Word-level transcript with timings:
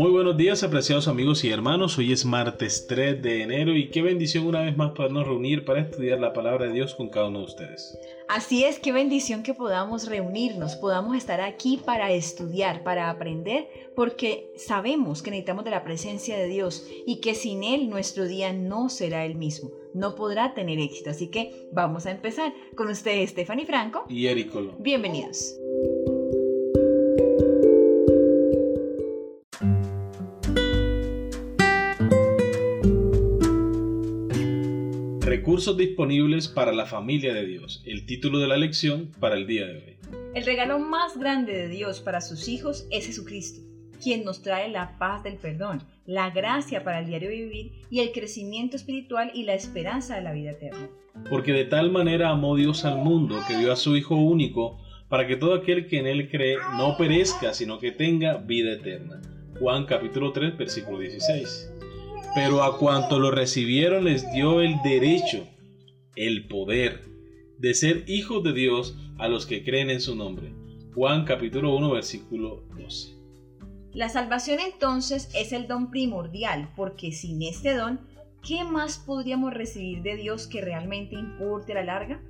Muy 0.00 0.12
buenos 0.12 0.34
días, 0.34 0.62
apreciados 0.62 1.08
amigos 1.08 1.44
y 1.44 1.50
hermanos. 1.50 1.98
Hoy 1.98 2.10
es 2.10 2.24
martes 2.24 2.86
3 2.86 3.20
de 3.20 3.42
enero 3.42 3.76
y 3.76 3.90
qué 3.90 4.00
bendición 4.00 4.46
una 4.46 4.62
vez 4.62 4.74
más 4.74 4.92
podernos 4.92 5.26
reunir 5.26 5.66
para 5.66 5.82
estudiar 5.82 6.18
la 6.18 6.32
palabra 6.32 6.64
de 6.64 6.72
Dios 6.72 6.94
con 6.94 7.10
cada 7.10 7.28
uno 7.28 7.40
de 7.40 7.44
ustedes. 7.44 7.98
Así 8.26 8.64
es, 8.64 8.78
qué 8.78 8.92
bendición 8.92 9.42
que 9.42 9.52
podamos 9.52 10.08
reunirnos, 10.08 10.76
podamos 10.76 11.18
estar 11.18 11.42
aquí 11.42 11.78
para 11.84 12.10
estudiar, 12.12 12.82
para 12.82 13.10
aprender, 13.10 13.68
porque 13.94 14.50
sabemos 14.56 15.20
que 15.20 15.32
necesitamos 15.32 15.66
de 15.66 15.70
la 15.70 15.84
presencia 15.84 16.38
de 16.38 16.46
Dios 16.46 16.88
y 17.06 17.20
que 17.20 17.34
sin 17.34 17.62
Él 17.62 17.90
nuestro 17.90 18.24
día 18.24 18.54
no 18.54 18.88
será 18.88 19.26
el 19.26 19.34
mismo, 19.34 19.70
no 19.92 20.14
podrá 20.14 20.54
tener 20.54 20.78
éxito. 20.78 21.10
Así 21.10 21.28
que 21.28 21.68
vamos 21.72 22.06
a 22.06 22.10
empezar 22.10 22.54
con 22.74 22.88
ustedes, 22.88 23.32
Stephanie 23.32 23.66
Franco 23.66 24.06
y 24.08 24.28
Eric 24.28 24.50
Colón. 24.50 24.76
Bienvenidos. 24.78 25.60
Recursos 35.30 35.76
disponibles 35.76 36.48
para 36.48 36.72
la 36.72 36.86
familia 36.86 37.32
de 37.32 37.46
Dios. 37.46 37.84
El 37.86 38.04
título 38.04 38.40
de 38.40 38.48
la 38.48 38.56
lección 38.56 39.12
para 39.20 39.36
el 39.36 39.46
día 39.46 39.64
de 39.64 39.76
hoy. 39.76 39.96
El 40.34 40.44
regalo 40.44 40.80
más 40.80 41.16
grande 41.16 41.52
de 41.52 41.68
Dios 41.68 42.00
para 42.00 42.20
sus 42.20 42.48
hijos 42.48 42.88
es 42.90 43.06
Jesucristo, 43.06 43.60
quien 44.02 44.24
nos 44.24 44.42
trae 44.42 44.68
la 44.68 44.98
paz 44.98 45.22
del 45.22 45.36
perdón, 45.36 45.84
la 46.04 46.30
gracia 46.30 46.82
para 46.82 46.98
el 46.98 47.06
diario 47.06 47.30
vivir 47.30 47.70
y 47.90 48.00
el 48.00 48.10
crecimiento 48.10 48.74
espiritual 48.74 49.30
y 49.32 49.44
la 49.44 49.54
esperanza 49.54 50.16
de 50.16 50.22
la 50.22 50.32
vida 50.32 50.50
eterna. 50.50 50.90
Porque 51.30 51.52
de 51.52 51.64
tal 51.64 51.92
manera 51.92 52.30
amó 52.30 52.56
Dios 52.56 52.84
al 52.84 52.98
mundo 52.98 53.38
que 53.46 53.56
dio 53.56 53.72
a 53.72 53.76
su 53.76 53.96
Hijo 53.96 54.16
único 54.16 54.80
para 55.08 55.28
que 55.28 55.36
todo 55.36 55.54
aquel 55.54 55.86
que 55.86 56.00
en 56.00 56.08
él 56.08 56.28
cree 56.28 56.56
no 56.76 56.96
perezca, 56.96 57.54
sino 57.54 57.78
que 57.78 57.92
tenga 57.92 58.38
vida 58.38 58.72
eterna. 58.72 59.22
Juan 59.60 59.86
capítulo 59.86 60.32
3, 60.32 60.58
versículo 60.58 60.98
16 60.98 61.74
pero 62.34 62.62
a 62.62 62.78
cuanto 62.78 63.18
lo 63.18 63.30
recibieron 63.30 64.04
les 64.04 64.30
dio 64.32 64.60
el 64.60 64.80
derecho, 64.82 65.46
el 66.14 66.46
poder 66.46 67.02
de 67.58 67.74
ser 67.74 68.04
hijos 68.08 68.44
de 68.44 68.52
Dios 68.52 68.96
a 69.18 69.28
los 69.28 69.46
que 69.46 69.64
creen 69.64 69.90
en 69.90 70.00
su 70.00 70.14
nombre. 70.14 70.52
Juan 70.94 71.24
capítulo 71.24 71.74
1 71.76 71.90
versículo 71.90 72.62
12. 72.76 73.16
La 73.92 74.08
salvación 74.08 74.60
entonces 74.60 75.28
es 75.34 75.52
el 75.52 75.66
don 75.66 75.90
primordial, 75.90 76.70
porque 76.76 77.10
sin 77.10 77.42
este 77.42 77.74
don, 77.74 78.00
¿qué 78.46 78.62
más 78.62 78.98
podríamos 78.98 79.52
recibir 79.52 80.02
de 80.02 80.16
Dios 80.16 80.46
que 80.46 80.60
realmente 80.60 81.16
importe 81.16 81.72
a 81.72 81.76
la 81.76 81.84
larga? 81.84 82.22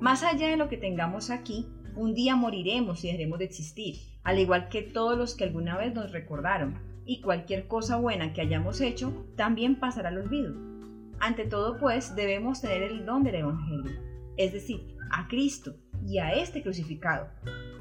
Más 0.00 0.22
allá 0.22 0.48
de 0.48 0.58
lo 0.58 0.68
que 0.68 0.76
tengamos 0.76 1.30
aquí, 1.30 1.66
un 1.96 2.14
día 2.14 2.36
moriremos 2.36 3.02
y 3.02 3.08
dejaremos 3.08 3.38
de 3.38 3.46
existir, 3.46 3.96
al 4.22 4.38
igual 4.38 4.68
que 4.68 4.82
todos 4.82 5.16
los 5.16 5.34
que 5.34 5.44
alguna 5.44 5.78
vez 5.78 5.94
nos 5.94 6.12
recordaron 6.12 6.89
y 7.10 7.20
cualquier 7.20 7.66
cosa 7.66 7.96
buena 7.96 8.32
que 8.32 8.40
hayamos 8.40 8.80
hecho 8.80 9.26
también 9.34 9.80
pasará 9.80 10.10
al 10.10 10.18
olvido. 10.18 10.54
Ante 11.18 11.44
todo, 11.44 11.76
pues, 11.76 12.14
debemos 12.14 12.60
tener 12.60 12.84
el 12.84 13.04
don 13.04 13.24
del 13.24 13.34
Evangelio, 13.34 14.00
es 14.36 14.52
decir, 14.52 14.94
a 15.10 15.26
Cristo 15.26 15.74
y 16.06 16.18
a 16.18 16.34
este 16.34 16.62
crucificado, 16.62 17.26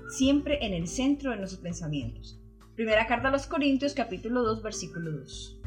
siempre 0.07 0.65
en 0.65 0.73
el 0.73 0.87
centro 0.87 1.29
de 1.29 1.37
nuestros 1.37 1.61
pensamientos. 1.61 2.41
Primera 2.75 3.05
carta 3.05 3.27
a 3.27 3.31
los 3.31 3.45
Corintios 3.45 3.93
capítulo 3.93 4.41
2 4.41 4.63
versículo 4.63 5.11
2. 5.11 5.61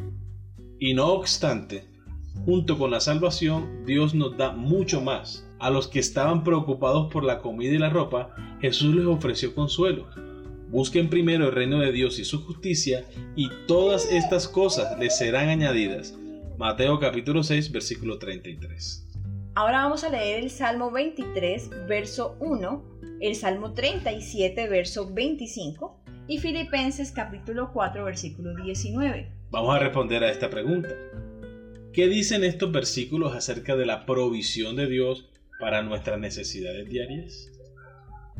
Y 0.80 0.94
no 0.94 1.12
obstante, 1.12 1.84
junto 2.44 2.76
con 2.76 2.90
la 2.90 2.98
salvación, 2.98 3.86
Dios 3.86 4.12
nos 4.12 4.36
da 4.36 4.50
mucho 4.50 5.00
más. 5.00 5.48
A 5.60 5.70
los 5.70 5.86
que 5.86 6.00
estaban 6.00 6.42
preocupados 6.42 7.12
por 7.12 7.22
la 7.22 7.38
comida 7.38 7.72
y 7.74 7.78
la 7.78 7.90
ropa, 7.90 8.34
Jesús 8.60 8.92
les 8.92 9.06
ofreció 9.06 9.54
consuelo 9.54 10.08
Busquen 10.72 11.10
primero 11.10 11.48
el 11.48 11.52
reino 11.52 11.80
de 11.80 11.92
Dios 11.92 12.18
y 12.18 12.24
su 12.24 12.46
justicia, 12.46 13.04
y 13.36 13.50
todas 13.66 14.10
estas 14.10 14.48
cosas 14.48 14.98
les 14.98 15.18
serán 15.18 15.50
añadidas. 15.50 16.18
Mateo 16.56 16.98
capítulo 16.98 17.42
6, 17.42 17.70
versículo 17.72 18.18
33. 18.18 19.06
Ahora 19.54 19.82
vamos 19.82 20.02
a 20.02 20.08
leer 20.08 20.42
el 20.42 20.48
Salmo 20.48 20.90
23, 20.90 21.86
verso 21.86 22.38
1, 22.40 22.84
el 23.20 23.34
Salmo 23.34 23.74
37, 23.74 24.66
verso 24.70 25.12
25 25.12 26.00
y 26.26 26.38
Filipenses 26.38 27.12
capítulo 27.12 27.70
4, 27.74 28.04
versículo 28.06 28.56
19. 28.56 29.30
Vamos 29.50 29.76
a 29.76 29.78
responder 29.78 30.24
a 30.24 30.30
esta 30.30 30.48
pregunta. 30.48 30.88
¿Qué 31.92 32.08
dicen 32.08 32.44
estos 32.44 32.72
versículos 32.72 33.36
acerca 33.36 33.76
de 33.76 33.84
la 33.84 34.06
provisión 34.06 34.76
de 34.76 34.86
Dios 34.86 35.28
para 35.60 35.82
nuestras 35.82 36.18
necesidades 36.18 36.88
diarias? 36.88 37.50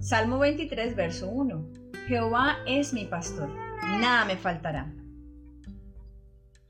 Salmo 0.01 0.39
23, 0.39 0.97
verso 0.97 1.29
1. 1.29 1.82
Jehová 2.09 2.59
es 2.67 2.93
mi 2.93 3.05
pastor, 3.05 3.49
nada 4.01 4.25
me 4.25 4.37
faltará. 4.37 4.93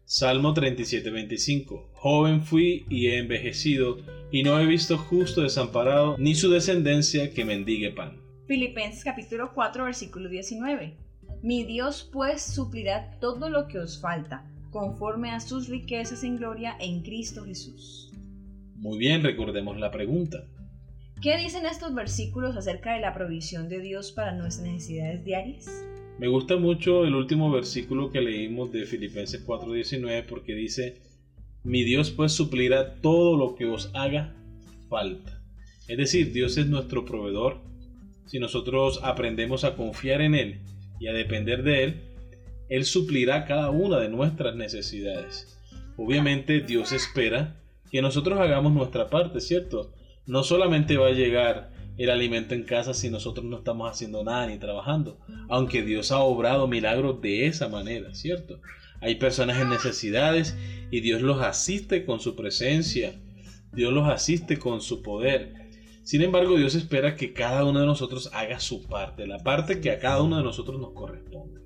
Salmo 0.05 0.53
37:25 0.53 1.89
Joven 1.95 2.43
fui 2.43 2.85
y 2.91 3.07
he 3.07 3.19
envejecido, 3.19 3.97
y 4.31 4.43
no 4.43 4.61
he 4.61 4.67
visto 4.67 4.99
justo 4.99 5.41
desamparado, 5.41 6.17
ni 6.19 6.35
su 6.35 6.51
descendencia 6.51 7.33
que 7.33 7.47
mendigue 7.47 7.91
pan. 7.91 8.21
Filipenses 8.47 9.05
capítulo 9.05 9.53
4 9.55 9.85
versículo 9.85 10.29
19 10.29 10.99
Mi 11.43 11.65
Dios 11.65 12.09
pues 12.13 12.43
suplirá 12.43 13.19
todo 13.19 13.49
lo 13.49 13.69
que 13.69 13.79
os 13.79 13.99
falta, 13.99 14.45
conforme 14.71 15.31
a 15.31 15.41
sus 15.41 15.69
riquezas 15.69 16.25
en 16.25 16.37
gloria 16.37 16.77
en 16.79 17.03
Cristo 17.03 17.45
Jesús. 17.45 18.13
Muy 18.77 18.99
bien, 18.99 19.23
recordemos 19.23 19.79
la 19.79 19.91
pregunta. 19.91 20.45
¿Qué 21.23 21.37
dicen 21.37 21.67
estos 21.67 21.95
versículos 21.95 22.57
acerca 22.57 22.95
de 22.95 23.01
la 23.01 23.15
provisión 23.15 23.69
de 23.69 23.79
Dios 23.79 24.11
para 24.11 24.33
nuestras 24.33 24.67
necesidades 24.67 25.25
diarias? 25.25 25.85
Me 26.19 26.27
gusta 26.27 26.57
mucho 26.57 27.05
el 27.05 27.15
último 27.15 27.49
versículo 27.53 28.11
que 28.11 28.21
leímos 28.21 28.73
de 28.73 28.87
Filipenses 28.87 29.47
4:19 29.47 30.27
porque 30.27 30.53
dice, 30.57 30.97
mi 31.63 31.85
Dios 31.85 32.11
pues 32.11 32.33
suplirá 32.33 32.97
todo 33.01 33.37
lo 33.37 33.55
que 33.55 33.67
os 33.67 33.93
haga 33.95 34.35
falta. 34.89 35.41
Es 35.87 35.97
decir, 35.97 36.33
Dios 36.33 36.59
es 36.59 36.67
nuestro 36.67 37.05
proveedor. 37.05 37.61
Si 38.27 38.41
nosotros 38.41 38.99
aprendemos 39.05 39.63
a 39.63 39.77
confiar 39.77 40.23
en 40.23 40.35
Él 40.35 40.61
y 40.99 41.07
a 41.07 41.13
depender 41.13 41.63
de 41.63 41.85
Él, 41.85 42.01
Él 42.69 42.85
suplirá 42.85 43.45
cada 43.45 43.71
una 43.71 44.01
de 44.01 44.09
nuestras 44.09 44.57
necesidades. 44.57 45.57
Obviamente 45.97 46.63
Dios 46.63 46.91
espera 46.91 47.63
que 47.93 48.03
nosotros 48.03 48.41
hagamos 48.41 48.73
nuestra 48.73 49.09
parte, 49.09 49.41
¿cierto? 49.41 49.95
No 50.27 50.43
solamente 50.45 50.97
va 50.97 51.09
a 51.09 51.13
llegar 51.13 51.73
el 51.99 52.11
alimento 52.11 52.55
en 52.55 52.65
casa 52.65 52.95
si 52.95 53.11
nosotros 53.11 53.45
no 53.47 53.59
estamos 53.59 53.91
haciendo 53.91 54.25
nada 54.25 54.47
ni 54.47 54.59
trabajando, 54.59 55.19
aunque 55.49 55.83
Dios 55.83 56.11
ha 56.11 56.21
obrado 56.21 56.67
milagros 56.67 57.21
de 57.21 57.47
esa 57.47 57.69
manera, 57.69 58.15
¿cierto? 58.15 58.61
Hay 59.01 59.17
personas 59.17 59.61
en 59.61 59.69
necesidades 59.69 60.57
y 60.91 61.01
Dios 61.01 61.23
los 61.23 61.41
asiste 61.43 62.05
con 62.05 62.21
su 62.21 62.37
presencia, 62.37 63.21
Dios 63.73 63.93
los 63.93 64.09
asiste 64.09 64.59
con 64.59 64.81
su 64.81 65.03
poder. 65.03 65.55
Sin 66.05 66.23
embargo, 66.23 66.57
Dios 66.57 66.75
espera 66.75 67.17
que 67.17 67.33
cada 67.33 67.65
uno 67.65 67.81
de 67.81 67.87
nosotros 67.87 68.31
haga 68.33 68.59
su 68.61 68.87
parte, 68.87 69.27
la 69.27 69.39
parte 69.39 69.81
que 69.81 69.91
a 69.91 69.99
cada 69.99 70.23
uno 70.23 70.39
de 70.39 70.45
nosotros 70.45 70.81
nos 70.81 70.93
corresponde. 70.93 71.61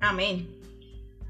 Amén. 0.00 0.57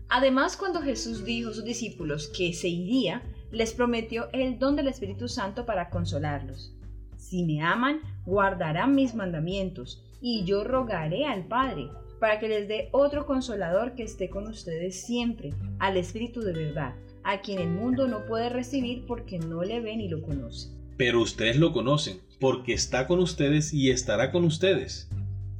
Además, 0.08 0.56
cuando 0.56 0.80
Jesús 0.80 1.24
dijo 1.24 1.50
a 1.50 1.54
sus 1.54 1.64
discípulos 1.64 2.28
que 2.28 2.52
se 2.54 2.68
iría, 2.68 3.22
les 3.50 3.72
prometió 3.72 4.28
el 4.32 4.58
don 4.58 4.74
del 4.74 4.88
Espíritu 4.88 5.28
Santo 5.28 5.66
para 5.66 5.90
consolarlos. 5.90 6.74
Si 7.16 7.44
me 7.44 7.62
aman, 7.62 8.00
guardarán 8.24 8.94
mis 8.94 9.14
mandamientos, 9.14 10.02
y 10.20 10.44
yo 10.44 10.64
rogaré 10.64 11.26
al 11.26 11.46
Padre, 11.46 11.88
para 12.20 12.40
que 12.40 12.48
les 12.48 12.68
dé 12.68 12.88
otro 12.92 13.26
consolador 13.26 13.94
que 13.94 14.02
esté 14.02 14.30
con 14.30 14.46
ustedes 14.46 15.00
siempre, 15.04 15.52
al 15.78 15.96
Espíritu 15.96 16.40
de 16.40 16.52
verdad, 16.52 16.94
a 17.22 17.40
quien 17.40 17.60
el 17.60 17.68
mundo 17.68 18.08
no 18.08 18.24
puede 18.24 18.48
recibir 18.48 19.04
porque 19.06 19.38
no 19.38 19.62
le 19.62 19.80
ve 19.80 19.96
ni 19.96 20.08
lo 20.08 20.22
conoce. 20.22 20.70
Pero 20.96 21.20
ustedes 21.20 21.56
lo 21.56 21.72
conocen, 21.72 22.20
porque 22.40 22.72
está 22.72 23.06
con 23.06 23.18
ustedes 23.18 23.74
y 23.74 23.90
estará 23.90 24.32
con 24.32 24.44
ustedes. 24.44 25.08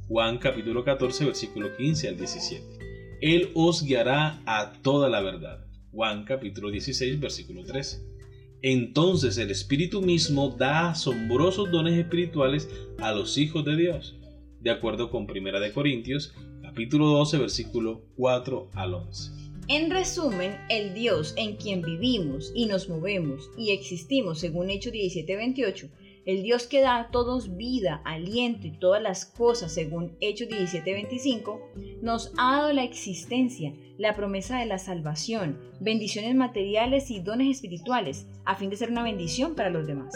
Juan 0.07 0.39
capítulo 0.39 0.83
14, 0.83 1.25
versículo 1.25 1.75
15 1.77 2.09
al 2.09 2.17
17. 2.17 2.78
Él 3.21 3.51
os 3.53 3.83
guiará 3.83 4.41
a 4.45 4.73
toda 4.81 5.09
la 5.09 5.21
verdad 5.21 5.65
Juan 5.91 6.23
capítulo 6.23 6.69
16, 6.69 7.19
versículo 7.19 7.63
13. 7.63 8.01
Entonces 8.61 9.37
el 9.37 9.51
Espíritu 9.51 10.01
mismo 10.01 10.49
da 10.49 10.91
asombrosos 10.91 11.71
dones 11.71 11.97
espirituales 11.97 12.69
a 12.99 13.11
los 13.11 13.37
hijos 13.37 13.65
de 13.65 13.75
Dios, 13.75 14.15
de 14.61 14.71
acuerdo 14.71 15.09
con 15.09 15.29
1 15.29 15.59
de 15.59 15.73
Corintios 15.73 16.33
capítulo 16.61 17.07
12, 17.07 17.37
versículo 17.39 18.05
4 18.15 18.69
al 18.73 18.93
11. 18.93 19.31
En 19.67 19.91
resumen, 19.91 20.57
el 20.69 20.93
Dios 20.93 21.33
en 21.37 21.55
quien 21.55 21.81
vivimos 21.81 22.51
y 22.55 22.65
nos 22.65 22.89
movemos 22.89 23.49
y 23.57 23.71
existimos 23.71 24.39
según 24.39 24.69
Hechos 24.69 24.93
17:28 24.93 25.89
el 26.29 26.43
Dios 26.43 26.67
que 26.67 26.81
da 26.81 26.99
a 26.99 27.09
todos 27.09 27.57
vida, 27.57 28.03
aliento 28.05 28.67
y 28.67 28.77
todas 28.77 29.01
las 29.01 29.25
cosas, 29.25 29.73
según 29.73 30.15
Hechos 30.21 30.47
17:25, 30.47 31.59
nos 32.03 32.31
ha 32.37 32.57
dado 32.57 32.71
la 32.71 32.83
existencia, 32.83 33.73
la 33.97 34.15
promesa 34.15 34.59
de 34.59 34.67
la 34.67 34.77
salvación, 34.77 35.59
bendiciones 35.79 36.35
materiales 36.35 37.09
y 37.09 37.19
dones 37.19 37.49
espirituales, 37.49 38.27
a 38.45 38.55
fin 38.55 38.69
de 38.69 38.75
ser 38.75 38.91
una 38.91 39.01
bendición 39.01 39.55
para 39.55 39.71
los 39.71 39.87
demás. 39.87 40.13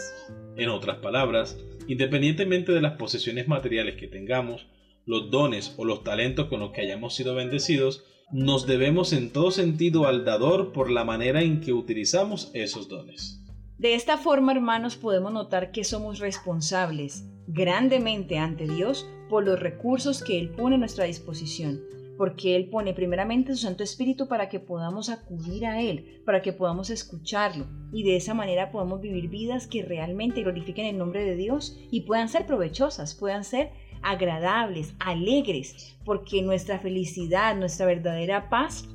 En 0.56 0.68
otras 0.68 0.98
palabras, 0.98 1.58
independientemente 1.88 2.70
de 2.70 2.80
las 2.80 2.96
posesiones 2.96 3.48
materiales 3.48 3.96
que 3.96 4.06
tengamos, 4.06 4.68
los 5.06 5.32
dones 5.32 5.74
o 5.78 5.84
los 5.84 6.04
talentos 6.04 6.46
con 6.46 6.60
los 6.60 6.70
que 6.70 6.82
hayamos 6.82 7.16
sido 7.16 7.34
bendecidos, 7.34 8.04
nos 8.30 8.68
debemos 8.68 9.12
en 9.12 9.32
todo 9.32 9.50
sentido 9.50 10.06
al 10.06 10.24
dador 10.24 10.72
por 10.72 10.92
la 10.92 11.02
manera 11.02 11.42
en 11.42 11.60
que 11.60 11.72
utilizamos 11.72 12.52
esos 12.54 12.88
dones. 12.88 13.43
De 13.78 13.94
esta 13.94 14.16
forma, 14.16 14.52
hermanos, 14.52 14.96
podemos 14.96 15.32
notar 15.32 15.72
que 15.72 15.82
somos 15.82 16.20
responsables 16.20 17.28
grandemente 17.48 18.38
ante 18.38 18.68
Dios 18.68 19.08
por 19.28 19.44
los 19.44 19.58
recursos 19.58 20.22
que 20.22 20.38
Él 20.38 20.50
pone 20.50 20.76
a 20.76 20.78
nuestra 20.78 21.06
disposición, 21.06 21.82
porque 22.16 22.54
Él 22.54 22.70
pone 22.70 22.94
primeramente 22.94 23.52
su 23.52 23.62
Santo 23.62 23.82
Espíritu 23.82 24.28
para 24.28 24.48
que 24.48 24.60
podamos 24.60 25.10
acudir 25.10 25.66
a 25.66 25.80
Él, 25.82 26.22
para 26.24 26.40
que 26.40 26.52
podamos 26.52 26.88
escucharlo, 26.88 27.66
y 27.92 28.04
de 28.04 28.14
esa 28.14 28.32
manera 28.32 28.70
podamos 28.70 29.00
vivir 29.00 29.28
vidas 29.28 29.66
que 29.66 29.82
realmente 29.82 30.42
glorifiquen 30.42 30.86
el 30.86 30.96
nombre 30.96 31.24
de 31.24 31.34
Dios 31.34 31.76
y 31.90 32.02
puedan 32.02 32.28
ser 32.28 32.46
provechosas, 32.46 33.16
puedan 33.16 33.42
ser 33.42 33.72
agradables, 34.02 34.94
alegres, 35.00 35.98
porque 36.04 36.42
nuestra 36.42 36.78
felicidad, 36.78 37.56
nuestra 37.56 37.86
verdadera 37.86 38.48
paz 38.48 38.88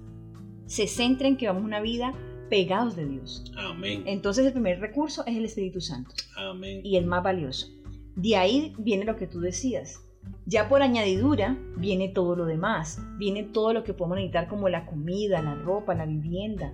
se 0.67 0.87
centra 0.87 1.27
en 1.27 1.35
que 1.35 1.47
vamos 1.47 1.63
una 1.63 1.81
vida 1.81 2.13
pegados 2.49 2.95
de 2.95 3.05
Dios. 3.05 3.51
Amén. 3.57 4.03
Entonces 4.05 4.45
el 4.45 4.53
primer 4.53 4.79
recurso 4.79 5.23
es 5.25 5.37
el 5.37 5.45
Espíritu 5.45 5.81
Santo. 5.81 6.13
Amén. 6.35 6.81
Y 6.83 6.97
el 6.97 7.05
más 7.05 7.23
valioso. 7.23 7.67
De 8.15 8.35
ahí 8.35 8.73
viene 8.77 9.05
lo 9.05 9.15
que 9.15 9.27
tú 9.27 9.39
decías. 9.39 10.01
Ya 10.45 10.67
por 10.67 10.81
añadidura 10.81 11.57
viene 11.77 12.09
todo 12.09 12.35
lo 12.35 12.45
demás. 12.45 13.01
Viene 13.17 13.43
todo 13.43 13.73
lo 13.73 13.83
que 13.83 13.93
podemos 13.93 14.17
necesitar 14.17 14.47
como 14.47 14.67
la 14.67 14.85
comida, 14.85 15.41
la 15.41 15.55
ropa, 15.55 15.93
la 15.93 16.05
vivienda, 16.05 16.73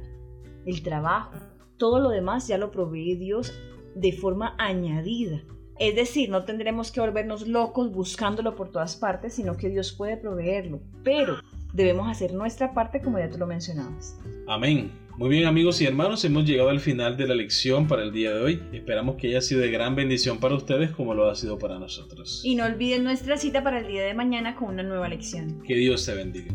el 0.66 0.82
trabajo. 0.82 1.34
Todo 1.78 2.00
lo 2.00 2.10
demás 2.10 2.48
ya 2.48 2.58
lo 2.58 2.72
provee 2.72 3.16
Dios 3.16 3.54
de 3.96 4.12
forma 4.14 4.56
añadida. 4.58 5.44
Es 5.78 5.96
decir, 5.96 6.30
no 6.30 6.46
tendremos 6.46 6.92
que 6.92 7.02
volvernos 7.02 7.48
locos 7.48 7.92
buscándolo 7.92 8.56
por 8.56 8.72
todas 8.72 8.96
partes, 8.96 9.34
sino 9.34 9.58
que 9.58 9.70
Dios 9.70 9.92
puede 9.92 10.16
proveerlo. 10.16 10.80
Pero 11.04 11.38
debemos 11.76 12.10
hacer 12.10 12.34
nuestra 12.34 12.74
parte 12.74 13.02
como 13.02 13.20
ya 13.20 13.30
tú 13.30 13.38
lo 13.38 13.48
mencionabas. 13.48 14.18
Amén. 14.48 14.92
Muy 15.18 15.30
bien 15.30 15.46
amigos 15.46 15.80
y 15.82 15.86
hermanos, 15.86 16.26
hemos 16.26 16.46
llegado 16.46 16.70
al 16.70 16.80
final 16.80 17.16
de 17.16 17.28
la 17.28 17.36
lección 17.36 17.88
para 17.88 18.04
el 18.04 18.12
día 18.12 18.34
de 18.34 18.42
hoy. 18.42 18.64
Esperamos 18.74 19.16
que 19.16 19.28
haya 19.28 19.42
sido 19.42 19.62
de 19.62 19.72
gran 19.72 19.96
bendición 19.96 20.40
para 20.40 20.56
ustedes 20.56 20.92
como 20.92 21.14
lo 21.14 21.30
ha 21.30 21.36
sido 21.36 21.58
para 21.58 21.80
nosotros. 21.80 22.42
Y 22.44 22.56
no 22.56 22.66
olviden 22.66 23.04
nuestra 23.04 23.38
cita 23.38 23.64
para 23.64 23.80
el 23.80 23.88
día 23.88 24.04
de 24.04 24.14
mañana 24.14 24.56
con 24.56 24.70
una 24.70 24.84
nueva 24.84 25.08
lección. 25.08 25.62
Que 25.64 25.76
Dios 25.76 26.06
te 26.06 26.14
bendiga. 26.16 26.54